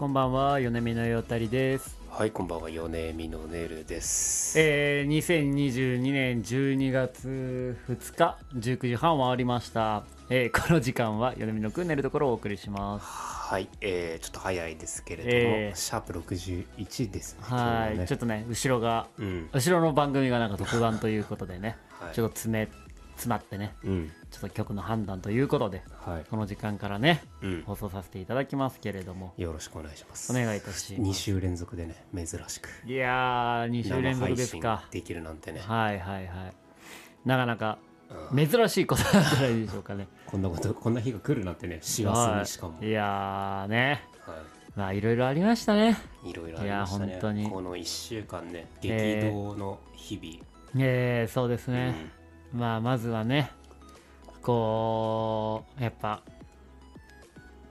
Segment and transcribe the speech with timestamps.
[0.00, 1.98] こんばんは、米見のよたりです。
[2.08, 4.58] はい、こんばんは、米みのねるです。
[4.58, 10.04] えー、2022年12月2日、19時半回りました。
[10.30, 13.04] えー、この時間は米見のくん寝るところをお送りします。
[13.04, 17.40] はい、えー、ちょっと早いですけれども、えーシャープ61ですね。
[17.42, 19.48] はい、今日ちょっとね、後ろが、ね。
[19.52, 22.68] 後ろの番組がなんか特番ということでね、 はいちょっと詰め、
[23.20, 23.90] 詰まってね、うん。
[23.90, 24.12] うん。
[24.30, 26.24] ちょっと曲の判断ということで、はい。
[26.28, 27.62] この時間からね、うん。
[27.66, 30.32] 放送させていただきますけれども、よろしくお願いします。
[30.32, 31.20] お願いいたしま2す。
[31.20, 32.70] 週連続でね、珍しく。
[32.86, 35.60] いやー、2週連続ですかできるなんてね。
[35.60, 36.54] はいはいはい。
[37.24, 37.78] なかなか
[38.32, 40.08] うん珍しいことなんじゃないでしょうかね。
[40.26, 42.78] こんなこと、こんな日が来るなんてね、幸せにしかも。
[42.78, 44.42] はい、いやーね、は
[44.74, 45.96] まあいろいろありましたね。
[46.24, 46.30] い。
[46.30, 47.48] いろいろありましたね。
[47.50, 50.44] この1週間ね、えー激動の日々。
[50.76, 52.19] えー、そうですね。
[52.52, 53.50] まあまずはね、
[54.42, 56.22] こう、やっぱ、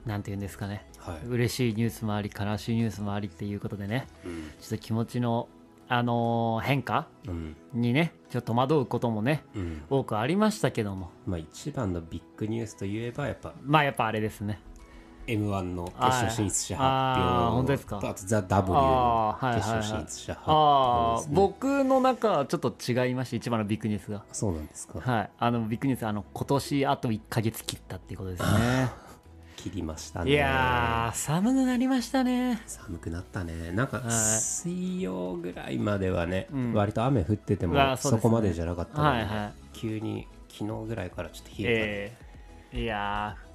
[0.06, 0.86] なんて言うんですかね。
[1.06, 1.14] うん。
[1.14, 1.26] はい。
[1.26, 4.50] 嬉しいニュースもあり、悲しいニュースもありっていうことでね、うん。
[4.60, 5.48] ちょっと気持ちの、
[5.88, 7.56] あのー変化うん。
[7.74, 9.82] にね、ちょっと戸惑うこともね、うん。
[9.90, 14.60] 多くありましたけども、まあ一番のビッグニュースといえばやっぱまあやっぱあれですね。
[15.30, 17.84] M1 の決勝進出者発表。
[17.84, 24.24] とあとザ・ W の決勝進出者発表僕の中はちょっと違いまして一番のビッグニュースが。
[24.32, 25.00] そうなんですか。
[25.00, 25.30] はい。
[25.38, 28.90] あのビッグニュースあの今年あと1か月切ったっていうことですね。
[29.56, 30.30] 切りましたね。
[30.30, 32.62] いやー寒くなりましたね。
[32.66, 33.72] 寒くなったね。
[33.72, 34.10] なんかはい。
[34.10, 36.72] 水曜ぐらいまではね、うん。
[36.72, 39.52] 割と雨降っててもうわそこまでじゃなかったのに、はいはい。
[39.74, 42.16] 急に昨日ぐらいからちょっと冷え
[42.72, 43.49] えー、いやー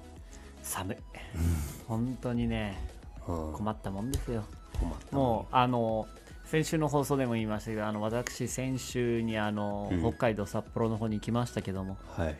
[0.66, 0.96] 寒い。
[1.86, 2.76] 本当にね
[3.26, 4.44] 困ったもんですよ。
[4.78, 5.16] 困った。
[5.16, 6.06] もうあの
[6.44, 10.00] 先週の放送でも言いましたけどあの私先週にあの、うん。
[10.00, 11.96] 北海道札幌の方に行きましたけども。
[12.18, 12.36] うはい。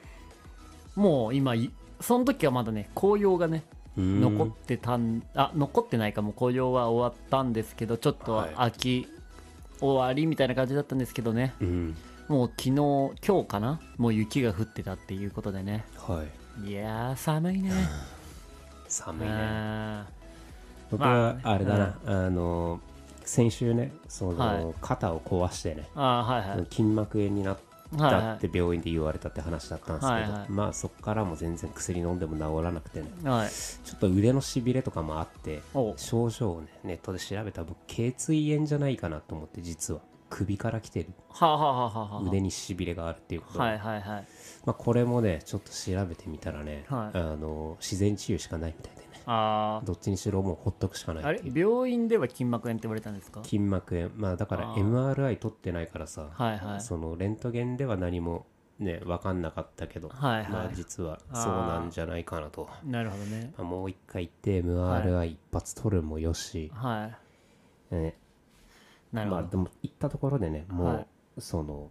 [0.94, 1.70] もう今い
[2.00, 3.64] その時はまだね紅葉がね
[3.96, 8.52] 残ってたんあ残ってないかも紅葉は終わったんですけどちょっとはい。
[8.56, 9.08] 秋
[9.80, 11.54] 終わりみたいな感じだったんですけどね。
[11.60, 11.96] うん。
[12.28, 13.80] もう昨日今日かな？
[13.98, 15.84] もう雪が降ってたっていうことでね。
[15.96, 16.24] は
[16.64, 16.70] い。
[16.70, 17.70] いやー寒いね
[18.96, 19.34] 寒いね。
[19.34, 20.06] あ
[20.90, 22.80] 僕まはああれだな、あの
[23.24, 24.74] 先週ねその、はい。
[24.80, 26.66] 肩を壊してねはいはい。
[26.70, 27.58] 筋膜炎になっ
[27.96, 30.50] はいたはって病院で言われたって話だったんですけど、はいはい。
[30.50, 33.48] まあそこからも全然薬飲んでも治らなくてねいはい。
[33.48, 40.00] ちょっと腕のしびれとかもあってお症状をねネットで調べたら僕頸椎炎じゃないかなと思って実は
[40.36, 41.08] 首から来てる。
[41.30, 43.54] はあはあはあは腕にしびれがあるっていうこと。
[43.54, 44.26] で、はいはいはい。
[44.66, 47.18] まあ、これもねちょっと調べてみたらね、はい。
[47.18, 49.22] あの自然治癒しかないみたいでね。
[49.24, 51.40] あどっちにしろもうほっとくしかないーあれ？
[51.54, 53.42] 病院では筋膜炎って言われたんですか？
[53.42, 54.10] 筋膜炎。
[54.14, 56.80] まあだから MRI 取ってないからさ、はいはい。
[56.82, 58.44] そのレントゲンでは何も
[58.78, 60.50] ね分かんなかったけど、はいはい。
[60.50, 62.68] まあ実はそうなんじゃないかなと。
[62.84, 63.54] なるほどね。
[63.56, 67.10] まあもう一回行って MRI 一発取るもよし、は
[67.90, 67.94] い。
[67.94, 68.16] ね
[69.24, 71.06] まあでも行ったところでねもう、はい
[71.38, 71.90] その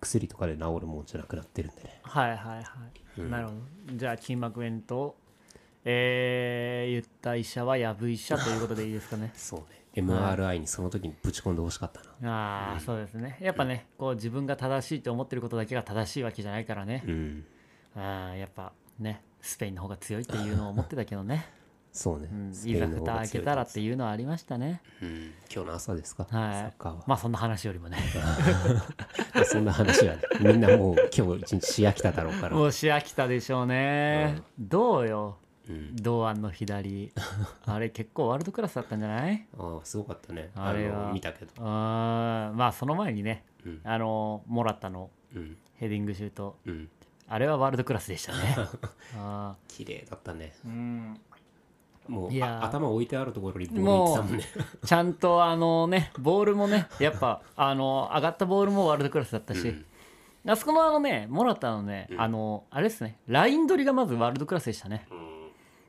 [0.00, 1.98] 薬とかで治るもんじゃなくなってるんでね。
[2.04, 2.62] はいはいは
[3.18, 3.52] い、なるほ
[3.88, 3.96] ど。
[3.96, 5.16] じゃあ筋膜炎と
[5.84, 9.32] えー、言った医者はやぶ医者ということでいいですかね。
[9.34, 9.66] そうね。
[9.94, 12.72] MRI にその時にぶち込んでほしかったな。
[12.72, 13.38] ああ、そうですね。
[13.40, 17.44] やっぱねこう自分が正しいと思ってることだけが正しいわけじゃないからね、うん。
[17.96, 21.46] ああやっぱねスペインの方が強いっていうのを思ってたけどね、
[21.92, 24.80] そうね、うん、いざ蓋開けたらっていうのはありましたね。
[25.02, 26.30] うん、今日の朝ですか、はい。
[26.32, 26.38] サ
[26.68, 27.98] ッカーは、まあそんな話よりもね。
[29.34, 30.22] まあそんな話はね。
[30.40, 32.56] みんなもう今日一日し飽きただろうから。
[32.56, 35.38] もうし飽きたでしょうね、どうよ？
[35.68, 37.12] うん、堂安の左。
[37.66, 39.46] あれ結構ワールドクラスだったんじゃない？
[39.58, 40.50] ああすごかったね。
[40.54, 41.08] あれは。
[41.08, 41.52] の見たけど。
[41.58, 42.56] あー。
[42.56, 43.80] まあその前にね、うん。
[43.84, 45.56] あのモラタのうん。
[45.74, 46.56] ヘディングシュート。
[46.64, 46.88] うん。
[47.30, 48.56] あれはワールドクラスでしたね。
[49.18, 50.54] あ綺麗だったね。
[50.66, 51.20] ーうん
[52.08, 54.44] もういや頭置いてあるところにボール行ってたもんね。
[54.84, 60.50] ちゃんとあのねボールもね やっぱあの上がったボールもワールドクラスだったし、うん。
[60.50, 65.06] あそこのあのねモラタのね、あのあれですねライン取りがまずワールドクラスでしたね。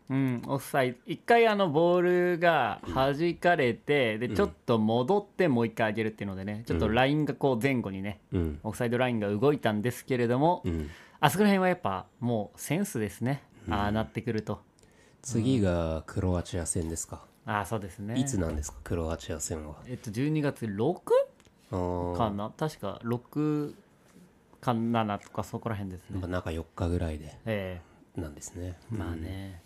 [0.10, 0.98] うん、オフサイド。
[1.06, 8.60] 一回あのボールが弾かれて、でちょっと戻ってもう一回上げるっていうのでねちょっとラインがこう前後にねうん。
[8.64, 10.90] オフサイドラインが動いたんですけれども、うん。
[11.20, 14.62] あそこら辺はやっぱもうセンスですね、ああなってくると
[15.22, 18.18] 次がクロアチア戦ですか、ああそうですね。
[18.20, 18.78] いつなんですか？
[18.84, 19.76] クロアチア戦は。
[19.88, 20.94] えっと12月 6?
[21.72, 22.18] あー。
[22.18, 22.52] かな？
[22.58, 23.74] 確か6
[24.62, 26.20] か7とかそこら辺ですね。
[26.20, 27.82] まあ中4日ぐらいでえ
[28.16, 28.78] なんですね。
[28.92, 29.62] えまあね、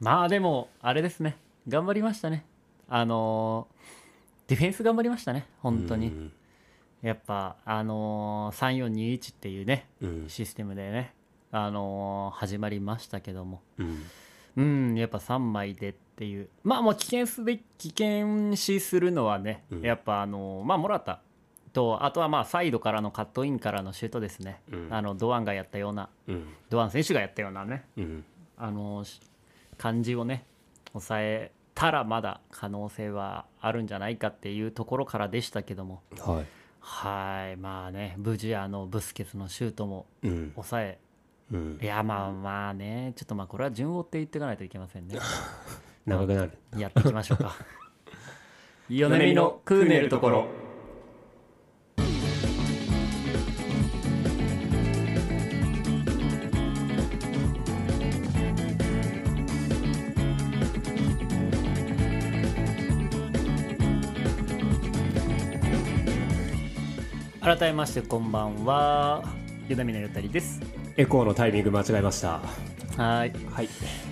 [0.00, 1.36] まあでもあれですね。
[1.68, 2.44] 頑張りましたね。
[2.88, 3.82] あのー
[4.48, 5.46] ディフェンス頑張りましたね。
[5.60, 6.32] 本当に、うん。
[7.02, 10.24] やっぱあのー3421っていうねうん。
[10.28, 11.14] システムでね
[11.52, 13.62] あのー始まりましたけども。
[13.78, 14.02] うん
[14.56, 16.48] うんやっぱ3枚でっていう。
[16.62, 19.82] まあもう危険すべ危険視するのはね、うん。
[19.82, 21.20] やっぱあのまあモラタ
[21.72, 24.88] とあとはまあサイドからのカットインからのシュートですね、うん。
[24.90, 26.48] あのドアンがやったようなうん。
[26.70, 27.84] ドアン選手がやったようなね。
[27.96, 28.24] うん。
[28.56, 29.20] あのし
[29.78, 30.44] 感じをね
[30.92, 36.02] 抑えたらまだ可能性はあるんじゃないかっていうところからでしたけども。
[36.18, 36.46] はい。
[36.80, 37.56] はい。
[37.56, 40.52] まあね無事あのブスケツのシュートもうん。
[40.54, 40.98] 抑え
[41.50, 41.78] うん。
[41.80, 43.12] いやまあまあね。
[43.16, 45.18] ちょっとまあこれは順を追って言っていかないといけませんね。
[46.06, 46.52] 長くなる。
[46.76, 47.54] やっていきましょうか。
[48.88, 50.46] 米見のクーネルところ。
[67.42, 69.24] 改めましてこんばんは。
[69.68, 70.60] 米見のゆったりです
[70.96, 72.40] エコーのタイミング間違えました。
[72.98, 73.32] はい。
[73.50, 73.68] はい。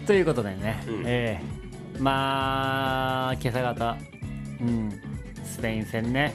[0.06, 1.02] ということでね、うん。
[1.06, 2.00] ええ。
[2.00, 3.96] まあ今朝方、
[4.62, 5.00] うん、
[5.44, 6.34] スペイン戦ね、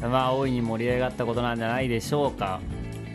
[0.00, 0.10] うん。
[0.10, 2.60] まあ大いに盛り上がったことなんじゃないでしょうか。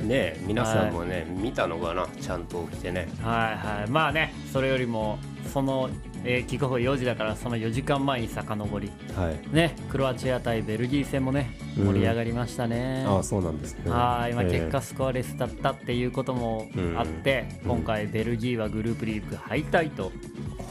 [0.02, 2.06] ねえ皆さんもね、見たのかな？
[2.22, 3.08] ちゃんと起きてね。
[3.24, 5.18] はいはい、まあね、それよりも、
[5.54, 5.90] その、
[6.24, 9.56] えーキックオフ4時だから、その4時間前に遡り、はい。
[9.56, 11.86] ね、クロアチア対ベルギー戦もね、うん。
[11.88, 13.06] 盛り上がりましたね。
[13.08, 13.92] ああそうなんですね。
[13.92, 14.60] はい、まあ、ええ。
[14.60, 17.72] 結果スコアレスだったっていうこともあって、うん。
[17.78, 20.12] 今回ベルギーはグループリーグ敗退と。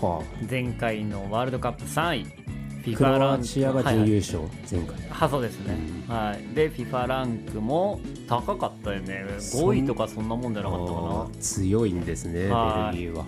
[0.01, 2.47] は前回のワールドカップ3位。
[2.95, 4.41] あクロアチアが準はい優勝、
[4.71, 4.97] 前回。
[5.11, 5.77] はそうですね、
[6.09, 9.25] うはい、で FIFA ランクも高かったよね。
[9.39, 11.27] そん5位とかそんなもんじゃなかったかな。
[11.41, 13.25] 強いんですねベルギはいーは。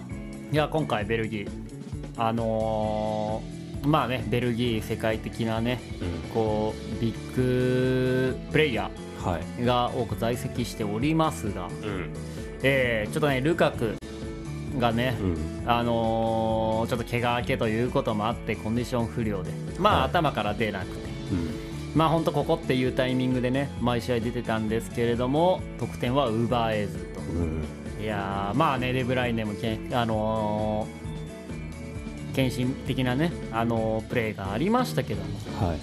[0.52, 1.50] いや今回ベルギー
[2.18, 6.30] あのーまあねベルギー世界的なねうん。
[6.34, 8.90] こうビッグプレイヤ
[9.24, 9.42] はい。
[9.62, 12.10] ーが多く在籍しておりますが、うん。
[12.62, 13.96] えーちょっとねルカク
[14.78, 15.36] がね、うん。
[15.70, 20.04] あのーちょっと怪我明けということもあってコンディション不良でまあ、はい。
[20.10, 20.92] 頭から出なくて。
[21.30, 21.50] うん。
[21.94, 27.20] まあ本当ここっていうタイミングでね毎試合出てたんですけれども得点は奪えずと。
[27.20, 28.02] うん。
[28.02, 31.07] いやーまあねデブライネもけんあのー
[32.38, 35.66] 献身的なね、あのープレーがありましたけども。
[35.66, 35.78] はい。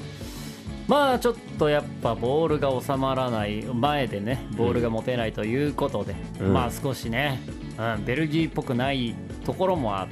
[0.88, 6.54] まあちょっとやっぱボールが収まらない前でねボールが持てないということで、うん。
[6.54, 7.42] まあ少しね、
[7.78, 9.16] うん、ベルギーっぽくない
[9.46, 10.08] ところもあ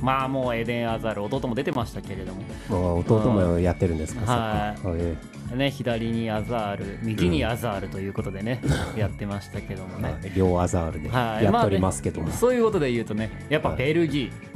[0.00, 2.42] まあもうエデン・アザール弟も出てましたけれども。
[2.68, 4.20] まあ弟もやってるんですか？
[4.22, 5.16] はいサッカー
[5.52, 8.60] えね、左にアザール右にアザールということでね、
[8.98, 10.32] やってましたけどもえね、はい。
[10.34, 11.44] 両アザールではい。
[11.44, 14.55] やっておりますけども、そういうことで言うとねやっぱベルギう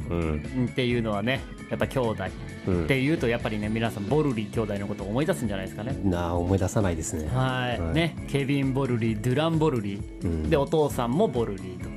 [0.67, 2.23] っていうのはねやっぱ兄弟。
[2.67, 2.83] うん。
[2.85, 5.97] っていうとやっぱりね皆さんボルリー兄弟のことを思い出すんじゃないですかね。
[6.03, 7.29] なあ思い出さないですね。
[7.33, 7.93] はい、はい。
[7.93, 10.49] ねケビン・ボルリードゥラン・ボルリー、うん。
[10.49, 11.89] でお父さんもボルリーと。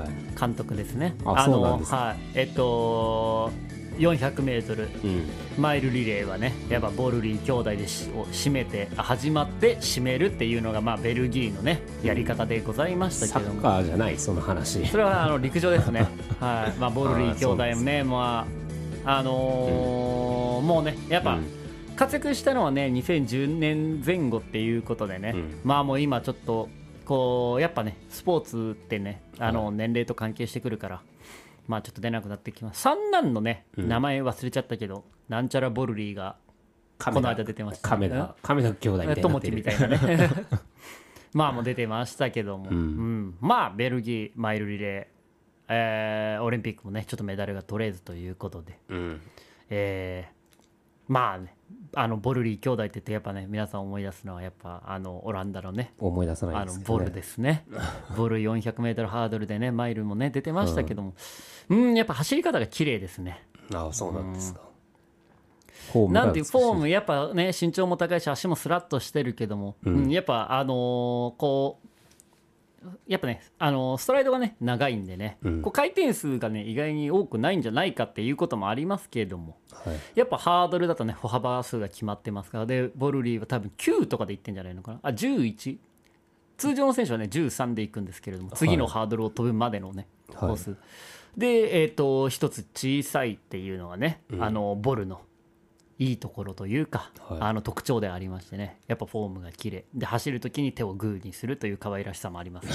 [0.00, 0.38] はい。
[0.38, 1.16] 監督ですね。
[1.24, 1.96] あそうなんですか。
[1.96, 2.18] はい。
[2.34, 3.50] えっと
[3.98, 5.28] 400m うん。
[5.58, 14.86] マイルリレーはねやっぱボルリー兄弟でしを締めてあ始まって締めるっていうのがまあベルギーのねやり方でございましたサけども、ッカーじゃないその話。
[14.86, 16.06] それはあの陸上ですね。
[16.40, 16.78] はい。
[16.78, 18.46] まあボルリー兄弟もねま
[19.04, 21.44] ああのーもうねやっぱ、うん。
[21.96, 25.60] 活躍したのはね2010年前後っていうことでね、うん。
[25.64, 26.68] まあもう今ちょっと
[27.04, 31.00] こうやっぱねスポーツってねあの年齢と関係してくるから、
[31.68, 32.80] まあちょっと出なくなってきます。
[32.80, 33.88] 三男のね、うん。
[33.88, 36.36] 名前忘れちゃったけどなんちゃらボルリーが
[36.98, 40.30] カこの間出てましたカメラカメラ兄弟みたいなってみたいなね。
[41.34, 42.76] まあもう出てましたけども、うん。
[42.76, 43.36] うん。
[43.40, 45.06] まあベルギーマイルリレー、
[45.68, 49.20] えーオリンピックもねちょっとメダルが取れずということで、うん。
[49.68, 51.54] えーまあね
[51.94, 56.72] あのボルリー兄弟って言ってやっぱね皆さん思い出すのはやっぱあのオランダのね思い出さないね。
[56.74, 57.64] のボルですね。
[58.16, 61.14] ボル 400m ハードルでねマイルもね出てましたけども、
[61.68, 63.46] うん、やっぱ走り方が綺麗ですね。
[63.74, 64.60] ああそうなんですか。
[65.92, 71.88] フォームがなんていうフォームやっぱね身長も高いし足もスラッとしてるけども、うんやっぱあのーこう
[73.06, 75.62] やっぱね、あのーストライドがね長いんでね、うん。
[75.62, 79.96] こう回転数がね意外に多くないんじゃないかっていうこともありますけれどもはい。
[80.14, 84.98] やっぱハードルだとね歩幅数が決まってますからでボルリーは多分9とかでいってんじゃないのかな？
[85.02, 85.78] あ11
[86.56, 90.48] 通常の選手はね13でいくんですけれども次のハードルを飛ぶまでのね、はい。
[90.48, 90.76] コース。
[91.36, 95.20] でえっ、と一つ小さいっていうのはね、あのボルの
[95.98, 97.40] いいところというか、はい。
[97.40, 98.78] あの特徴でありましてね。
[98.86, 99.84] やっぱフォームが綺麗。
[99.94, 102.72] で走る時に手をグーにするという可愛らしさもありますね。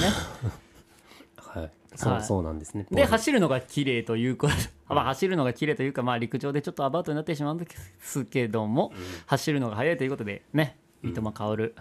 [1.37, 1.71] はい。
[1.95, 2.23] そうはい。
[2.23, 2.85] そうなんですね。
[2.91, 4.53] で走るのが綺麗ということ
[4.93, 7.67] まあ走るのが綺麗というかまあ陸上でちょっとアバウトになってしまうんで
[7.99, 8.91] すけども、
[9.25, 11.75] 走るのが速いということでね三笘薫、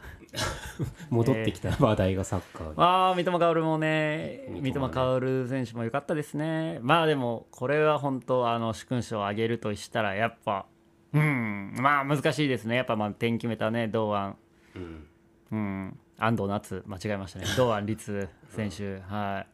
[1.10, 4.48] 戻ってきた話題がサッカーに、ああ三笘薫もね。
[4.60, 6.80] 三笘薫選手も良かったですね。
[6.82, 10.66] まあでもこれは本当あの殊勲賞をあげるとしたらやっぱ
[11.14, 11.74] うん。
[11.78, 12.76] まあ難しいですね。
[12.76, 14.36] やっぱまあ点決めたね堂安。
[14.74, 15.06] うん。
[15.50, 15.98] うん。
[16.18, 17.46] 安藤夏間違えましたね。
[17.56, 19.00] 堂安律選手。
[19.00, 19.46] はい。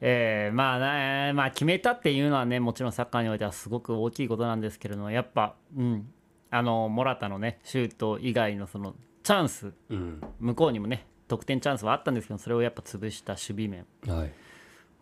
[0.00, 0.78] えー、まあ
[1.26, 6.08] ねまあ決めたっていうのはねもちろんサッカーにおいてはすごく大きいことなんですけれどもやっぱうん。
[6.50, 10.20] あのモラタのねシュート以外のそのチャンスうん。
[10.40, 13.86] 向こうにもね得点チャンスはあったんですけどそれをやっぱ潰した守備面。
[14.06, 14.32] はい。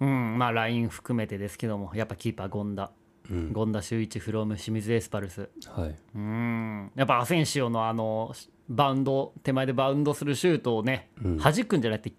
[0.01, 0.39] うん。
[0.39, 2.83] まあライン含めてですけどもやっぱキーパー権田。
[2.85, 3.00] うん
[3.31, 5.49] 権田修一フロム清水エスパルス。
[5.67, 5.97] はい。
[6.15, 6.91] うん。
[6.97, 8.35] やっぱアセンシオのあの
[8.69, 11.39] バウンド手前でバウンドするシュートをね、うん。
[11.39, 12.13] 弾くんじゃなくて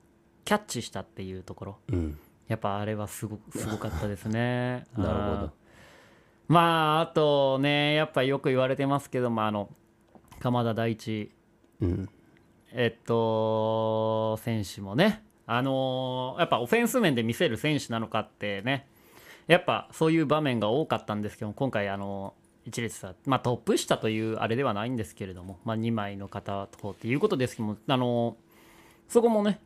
[0.46, 1.78] キャッチしたっていうところ。
[1.92, 2.20] うん。
[2.48, 4.86] やっぱあれはすご すごかったですね。
[4.98, 5.52] なるほど。
[6.48, 9.70] まああとねやっぱよく言われてますけどもあの
[10.40, 11.32] 鎌田大地。
[11.82, 12.10] うん。
[12.74, 18.88] えっと、選手もね、あのーやっぱオフェンス面で見せる選手なのかってね、
[19.52, 28.38] やっぱそういう場面が多かったんですけど、今回、あの一列さ、まあ、トップ下というあれではないんですけれども、まあ、2枚の方とっていうことですけども、あの
[29.10, 29.60] そこもね、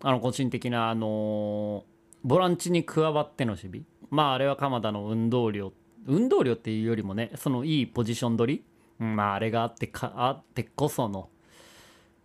[0.00, 1.84] あの個人的な、あの
[2.22, 3.80] ボランチに加わっての守備、
[4.10, 5.72] まあ、あれは鎌田の運動量、
[6.06, 8.64] 運動量っていうよりもね、そのいいポジション取り、
[9.00, 11.30] うんまあ、あれがあってかあってこその、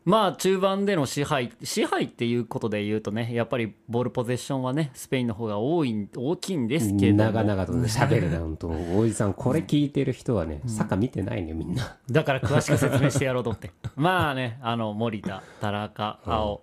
[0.07, 7.31] まあ中盤での支配支配っていうことで言うとねやっぱりボールポゼッションはねスペインの方が多い大きいんですけども。
[7.33, 8.69] 長々とね喋るな本当。
[8.95, 11.97] おじさんこれ聞いてる人はねサッカー見てないねみんな。
[12.09, 13.69] だから詳しく説明してやろうと思って。
[13.97, 16.61] まあねあの森田田中青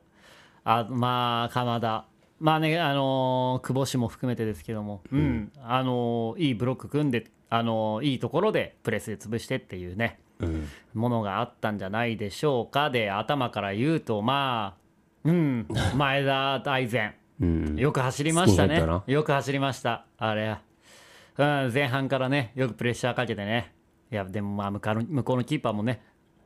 [0.64, 2.06] あまあ鎌田。
[2.40, 5.02] まあねあのー久保氏も含めてですけども。
[5.12, 10.16] うん、あのーいいブロック組んであのーいいところでプレスで潰してっていうね。
[10.18, 10.23] うん
[10.94, 18.84] ものがあったんじゃないでしょうかで頭から言うとまあうん前田大然うんよく走りましたね。
[19.06, 20.06] よく走りました。
[20.18, 20.56] あれ。
[21.36, 23.72] うん、前半からね、よくプレッシャーかけてね。
[24.12, 26.00] いや、でもまあ向こうの、向こうのキーパーもね、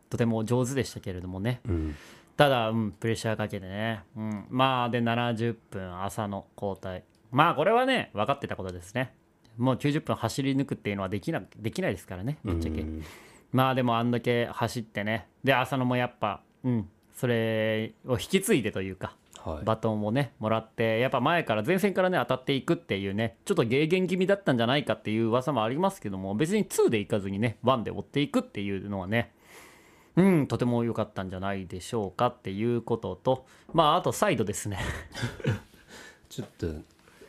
[0.09, 1.61] とても上手でしたけれどもね。
[1.69, 1.97] うん
[2.39, 4.05] ただ、うん、プレッシャーかけてね。
[4.17, 7.03] うん、まあ、で、70分、朝の交代。
[7.33, 9.13] まあ、これはね、分かってたことですね。
[9.57, 12.83] もう90分走り抜くっていうのはできなできないですからね、ぶっちゃけ。
[12.83, 13.03] うん
[13.53, 15.29] まあでもあんだけ走ってね。
[15.45, 19.65] で浅野もやっぱうんそれを引き継いでというかはい。
[19.65, 29.33] バトンをねもらってやっぱ前から前線からね当たっていくっていうねちょっと迎撃気味だったんじゃないかっていう噂もありますけども別に2でいかずにね1で追っていくっていうのはね
[30.17, 34.79] うんとても良かったんじゃないでしょうかっていうこととまああとサイドですね。
[36.29, 36.67] ちょっと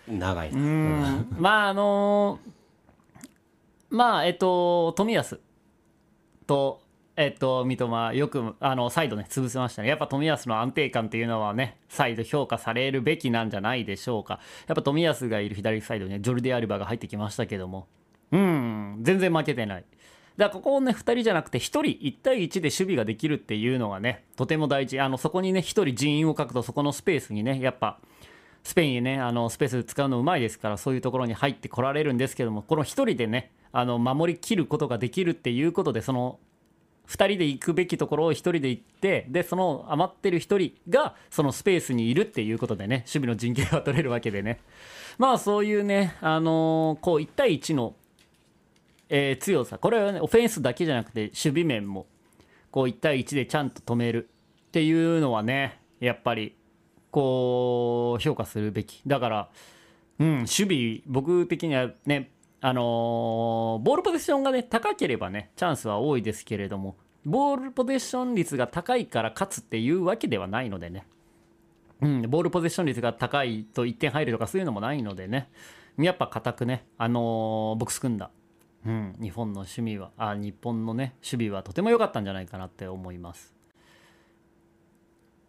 [0.07, 0.59] 長いな。
[0.59, 1.35] うん。
[1.37, 2.39] まああの
[3.91, 5.39] まあえっと冨安
[6.49, 6.81] と
[7.15, 9.89] えっと三笘よくあのサイドね潰せましたね。
[9.89, 14.39] やっぱ冨安の安定感っていうのはねサイド評価されるべきなんじゃないでしょうか。
[14.67, 17.87] やっぱ冨安がいる左サイドにねジョルディ・アルバが入ってきましたけども。
[18.31, 19.85] うん全然負けてない。
[20.37, 24.99] だからここをね2人じゃなくて1人1対1で守備ができるっていうのがねとても大事。
[24.99, 27.99] あのそこにね1人人員を書くとそこのスペースにねやっぱ
[28.63, 36.39] スペインへねあのスペース使うのうまいですからそういうところに入ってこられるんですけどもこの1人でねあの守りきることができるっていうことでその
[37.07, 44.59] 2人で行くべきところを1人で行ってでその余ってる1人がそのスペースにいるっていうことでね守備の陣形が取れるわけでね。
[45.17, 47.95] まあそういうね、あのーこう1対1の、
[49.09, 49.79] えー強さ。
[49.79, 52.05] これはねオフェンスだけじゃなくて守備面も
[52.69, 54.29] こう1対1でちゃんと止める
[54.67, 56.55] っていうのはねやっぱり
[57.11, 59.01] こう評価するべき。
[59.07, 59.49] だから、
[60.19, 71.05] うん、守備僕的にはねあのーボールポゼッションがね高ければねチャンスは多いですけれどもボールポゼッション率が高いから勝つっていうわけではないのでね、
[72.01, 75.49] うん、ボールポゼッション率が高いと1点入るとかそういうのもないのでね。
[75.97, 78.31] やっぱ固くね、あのーボックス組んだ、
[78.85, 83.53] うん、日本の守備はあ日本のね守備はとても良かったんじゃないかなって思います。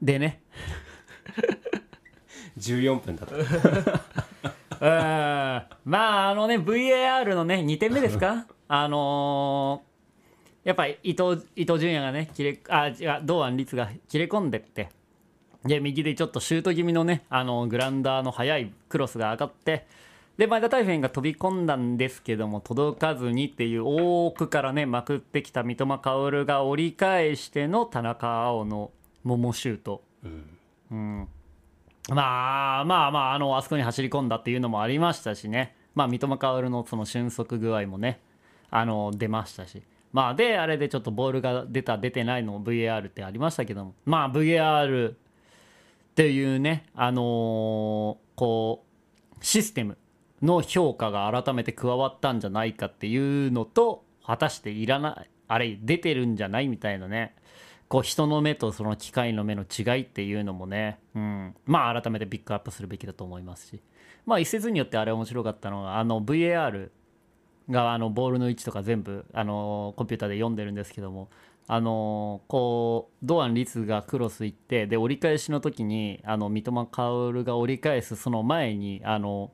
[0.03, 0.43] でね。
[2.59, 3.37] 14分だった。
[3.37, 3.41] う
[4.81, 8.47] んまああのね VAR のね2点目ですか？
[8.69, 9.91] あのー
[10.63, 14.91] やっぱり伊藤伊藤純也がね切れあ違う堂安律が切れ込んでって
[15.65, 19.87] で右でちょっとシュート気味のねあのグラウンダーの速いクロスが上がって
[20.37, 28.91] で前田大然が飛び込んだんですけども届かずにっていう奥からねまくってきた三笘薫が折り返しての田中碧の
[29.25, 30.03] 桃シュート。
[30.25, 30.45] うん
[32.09, 38.21] まあまあまああのあそこに走り込んだっていうのもありましたしね、まあ、三笘薫のその俊足具合もね
[38.71, 39.83] あの出ましたし。
[40.13, 43.95] まあであれでちょっとボールが出た出てないの VAR ってありましたけども。
[44.05, 45.15] まあ VAR っ
[46.17, 48.87] ていうねあのーこ
[49.39, 49.99] うシステム
[50.43, 57.35] の評価が改めて加わったんじゃないかっていうのと果たしていらないあれ出てるんじゃないみたいなね。
[57.91, 63.83] こう人の目とその機械の目の違いっていうのもね、うん、まあ改めてピックアップするべきだと思いますし。
[64.27, 66.91] まあ一説によってあれ面白かったのがあの VAR
[67.69, 71.31] があのボールの位置とか全部あのコンピューターで読んでるんですけども
[71.67, 79.51] あのこう堂安律がクロス行ってで折り返しの時にあの三笘薫が折り返すその前にあの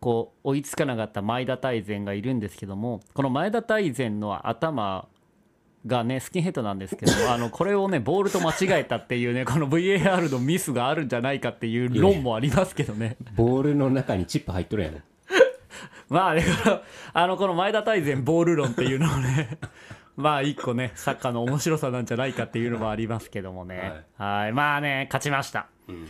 [0.00, 5.08] こう追いつかなかった前田大然がいるんですけどもこの前田大然の頭
[5.86, 13.16] がねスキンヘッドなんですけど あのこれをねボールと間違えたっていうねこの VAR のミスがあるんじゃないかっていう論もありますけどね。
[13.36, 15.02] ボールの中にチップ入っとるやん
[16.08, 16.82] まあね、この
[17.12, 19.58] あのこの前田大然ボール論っていうのもね
[20.16, 24.04] まあ一個ねサッカーの面白さなんじゃないかっていうのもありますけどもね。
[24.16, 24.52] はい。
[24.52, 25.68] まあね勝ちました。
[25.88, 26.06] うん。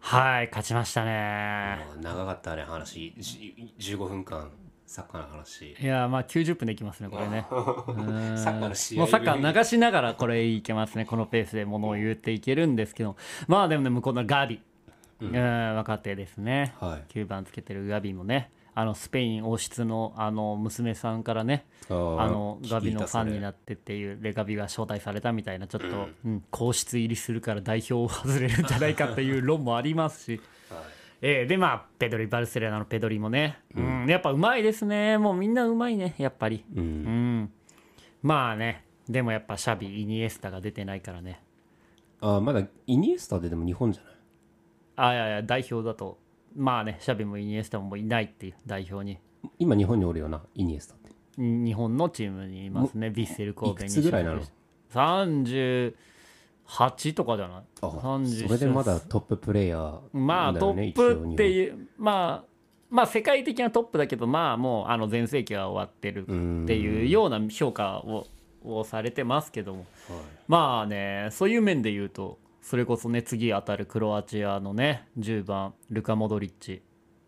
[0.00, 1.78] はい勝ちましたね。
[2.02, 3.14] 長かったね話。
[3.16, 4.50] じ15分間
[4.94, 5.76] サッカーの話。
[5.80, 7.46] いやまあ90分でいきますねこれね。
[7.50, 9.00] サッカーの試合。
[9.00, 11.04] もうサッカー流しながらこれいけますね。
[11.04, 13.16] このペースでものを言っていけるんですけど。
[13.48, 14.60] まあでもね向こうのガビ、
[15.20, 16.76] うん、若手ですね。
[16.78, 17.12] はい。
[17.12, 18.52] 9番つけてるガビもね。
[18.76, 21.66] あのスペイン王室のあの娘さんからね。
[21.90, 24.20] ああのガビのファンになっってっていう。
[24.20, 30.40] でガビが招待されたみたいなちょっと、うん皇室入りするから代表を外れるんじゃないかっていう論もありますし、
[31.26, 34.06] えーでまあペドリバルセロナのペドリもね、うん。
[34.06, 35.16] やっぱうまいですね。
[35.16, 37.40] もうみんなうまいねやっぱり、ううん。
[37.44, 37.52] ん、
[38.22, 41.40] まあねでもやっぱシャビイニエスタが出てないからね。
[42.20, 44.14] あまだイニエスタででも日本じゃない？
[44.96, 46.18] あいやいや代表だと。
[46.54, 49.18] まあねシャビもイニエスタもいないっていう代表に。
[49.58, 51.10] 今日本におるよなイニエスタって。
[51.38, 54.42] 日本のチームにいますねヴィッセル神戸にいくつぐらいなの？
[56.68, 57.62] 38とかじゃない？
[57.82, 62.54] あ30それでまだトッププレイヤーまあトップってういうまあ
[62.90, 66.26] まあ世界的なトップだけどまあもうあの全盛期は終わってるっ
[66.66, 68.26] ていうような評価を
[68.64, 69.84] をされてますけども。
[70.48, 76.82] まあねそういう面で言うとそれこそね次当たるクロアチアのね10番ルカ・モドリッチ。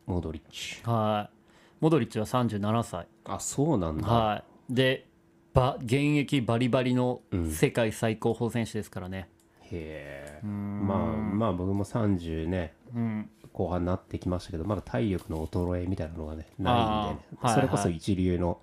[0.07, 0.81] モドリッチ。
[0.85, 1.37] はい。
[1.81, 4.09] モドリッチは37歳あそうなんだ。
[4.09, 4.75] はい。
[4.75, 5.07] で
[5.53, 7.51] ば現役バリバリのうん。
[7.51, 9.29] 世界最高峰選手ですからね
[9.73, 13.31] へえまあまあ僕も30ねうん。
[13.53, 17.47] 後半になってきましたけどまだ体力の衰えみたいなのがねないんでね、あー。
[17.47, 18.61] はいそれこそ一流の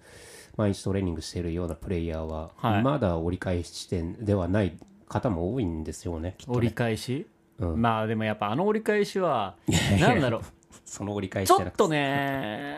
[0.56, 2.84] 毎日トレーニングしているようなプレイヤーは、はい。
[2.84, 4.78] まだ折り返し地点ではない
[5.10, 6.38] 方も多いんですよねね。
[6.48, 7.82] 折り返し、うん。
[7.82, 9.56] まあでもやっぱあの折り返しは
[10.00, 10.42] なんだろう。
[10.86, 12.78] その折り返しちょっとね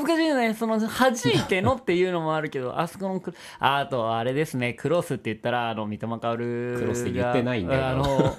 [0.00, 0.54] 難しいよね。
[0.54, 4.74] その弾いてのっていうのもあるけどあそこのクロあとあれですね。
[4.74, 7.86] クロスって言ったらあの三笘薫がクロスって言ってないんだよ。
[7.86, 8.36] あの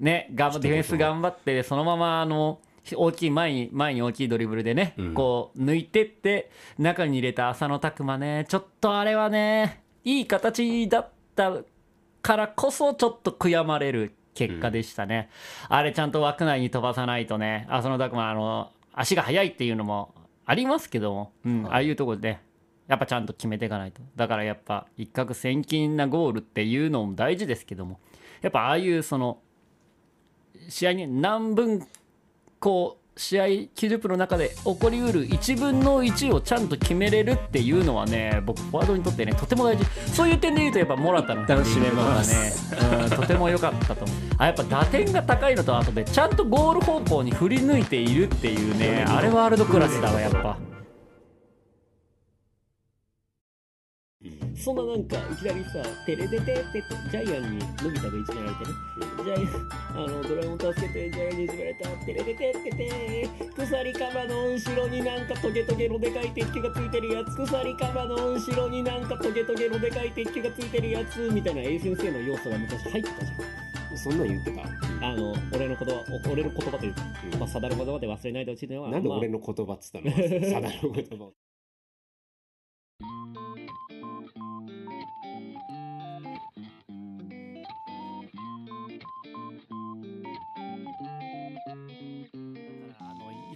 [0.00, 2.60] ね頑張ディフェンス頑張ってそのままあの
[2.94, 5.14] 大きい前に前に大きいドリブルでね、うん。
[5.14, 8.46] こう抜いてって中に入れた浅野拓磨ね。
[8.48, 11.52] ちょっとあれはねいい形だった
[12.22, 15.30] からこそちょっと悔やまれる結果でしたね、
[15.68, 20.12] あれちゃんと枠内に飛ばさないとね浅野拓磨あの足が速いっていうのも
[20.46, 22.38] ありますけども、うんああいうところで
[22.86, 24.02] やっぱちゃんと決めていかないと。
[24.16, 27.98] だからやっぱ一攫千金なゴールっていうのも大事ですけども
[28.42, 29.38] やっぱああいうその
[30.68, 31.86] 試合に何分
[32.60, 39.84] こう試合90分の中で起こりうる1分の1をちゃんと決めれるっていうのはね僕フォワードにとってねとても大事。
[40.12, 42.74] そういう点で言うとやっぱモラタの一旦締めます。
[42.74, 44.16] がね、うん、とても良かったと思う。
[44.38, 50.73] あやっぱ打点が高いのとあとでちゃんとゴール方向に振り抜いているっていうねあれワールドクラスだわやっぱ。
[54.56, 58.70] そんななんかいきなりさ「テレテテテ」ってジャイアンにのび太がいじめられてね。
[59.24, 63.28] ジャイアンあのドラえもん助けてジャイアンにいじめられた「テレテテテテ」
[63.64, 73.64] 鎖鎌の後ろになんかトゲトゲのでかい鉄球がついてるやつ鎖鎌の後ろになんかトゲトゲのでかい鉄球がついてるやつみたいな A 先生の要素が昔入ってたじゃん。
[73.96, 74.62] そんなん言ってた。
[75.06, 77.02] あの俺の言葉お俺の言葉というか、
[77.38, 80.10] まあ、定る言葉で忘れないでほしいのはなんでまあ俺の言葉っつったの？
[80.50, 81.30] サダの言葉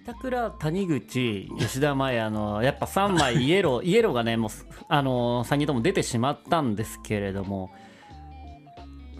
[0.08, 4.50] 板倉谷口吉田麻也のやっぱ3枚 イエローイエローがねもう
[4.88, 7.70] あの3人とも出てしまったんですけれども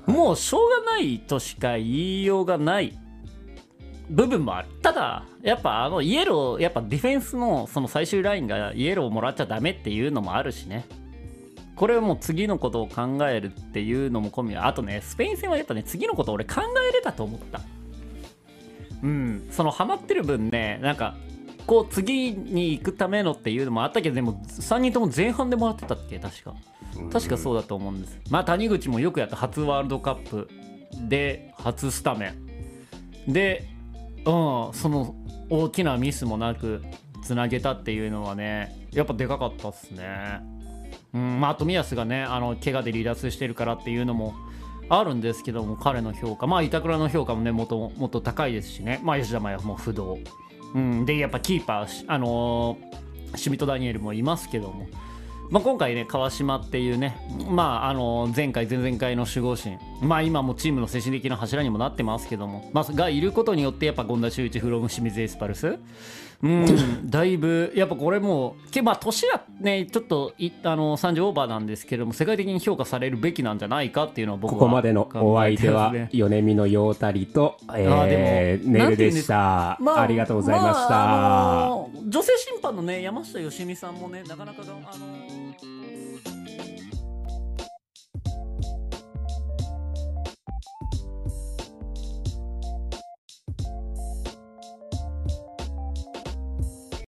[0.07, 2.99] もうしょうがないとしか言いようがない
[4.09, 4.69] 部分もある。
[4.81, 10.87] ただやっぱあのイエローやっぱディフェンスのその最終ラインがイエローをもらっちゃダメっていうのもあるしね。
[11.77, 17.61] これはもう次のことを考えるっていうのも込みあとねスペイン戦はやっぱね次のことを俺考えれたと思った
[19.03, 19.49] うん。
[19.51, 21.17] そのハマってる分ねなんか
[21.67, 26.19] こう次に行くためのっていうのもあったけどでも3人とも前半でもらってたっけ？
[26.19, 26.55] 確か。
[27.13, 28.19] 確かそうだと思うんです。
[28.31, 30.49] まあ谷口もよくやった初ワールドカップ
[31.09, 32.35] で初スタメ
[33.27, 33.33] ン。
[33.33, 33.69] で
[34.19, 34.25] うん
[34.73, 35.15] その
[35.51, 36.83] 大きなミスもなく
[37.23, 40.41] つなげたっていうのはねやっぱでかかったっすね。
[41.13, 44.35] うんまああと宮須がねあの怪我で離脱してるからっていうのも
[44.89, 46.47] あるんですけども彼の評価。
[46.47, 49.01] まあ板倉の評価もねもっともっと高いですしね。
[49.03, 50.19] まあ吉田麻也も不動。
[50.75, 51.05] うん。
[51.07, 54.87] でやっぱキーパーあのーシュミット・ダニエルもいますけども。
[55.51, 57.17] まあ、今回ね川島っていうね、
[57.49, 65.79] まあ、あの前回前々回の守護神、まあ、今もチームの精神的な柱にもなってますけども、まあ、がいることによってやっぱ権田修一フロム清水エスパルス。
[66.43, 67.11] うん。
[67.11, 79.73] だいぶやっぱこれもけまあ年はねちょっといあの30オーバーなんですけども世界的に評価されるべきなんじゃないかっていうのは僕はここまでのお相手は米見のようたりと、えあー、でもネルでした。
[79.73, 81.71] ありがとうございました、
[82.07, 85.78] 女性審判のね山下良美さんもねなかなかがあの